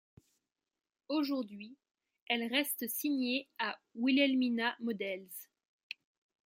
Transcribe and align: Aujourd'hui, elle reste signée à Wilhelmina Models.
Aujourd'hui, 1.09 1.77
elle 2.27 2.47
reste 2.51 2.89
signée 2.89 3.47
à 3.59 3.77
Wilhelmina 3.93 4.75
Models. 4.79 5.29